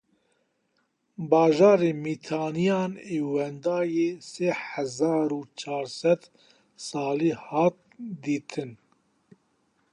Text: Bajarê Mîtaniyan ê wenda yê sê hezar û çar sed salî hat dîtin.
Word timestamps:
Bajarê 1.29 1.91
Mîtaniyan 2.03 2.91
ê 3.15 3.17
wenda 3.33 3.79
yê 3.93 4.09
sê 4.29 4.49
hezar 4.67 5.29
û 5.39 5.41
çar 5.59 5.85
sed 5.99 6.21
salî 6.85 7.33
hat 7.45 7.77
dîtin. 8.23 8.71